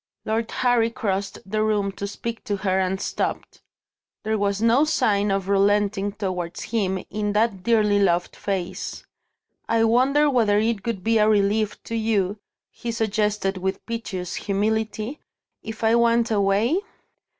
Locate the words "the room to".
1.45-2.07